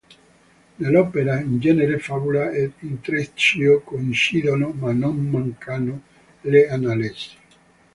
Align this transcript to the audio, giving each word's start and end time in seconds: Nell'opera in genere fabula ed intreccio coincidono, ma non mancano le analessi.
Nell'opera 0.77 1.39
in 1.41 1.59
genere 1.59 1.99
fabula 1.99 2.49
ed 2.49 2.71
intreccio 2.79 3.81
coincidono, 3.81 4.71
ma 4.71 4.91
non 4.93 5.15
mancano 5.29 6.01
le 6.41 6.67
analessi. 6.67 7.35